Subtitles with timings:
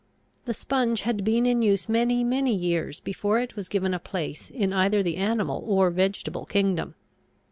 [0.45, 4.49] The sponge had been in use many, many years before it was given a place
[4.49, 6.95] in either the animal or vegetable kingdom.